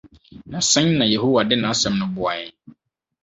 [0.51, 2.53] na sɛn na Yehowa de n’Asɛm no boa yɛn?